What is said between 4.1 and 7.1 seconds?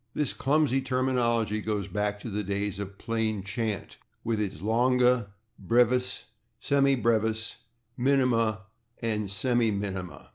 with its /longa/, /brevis/, /semi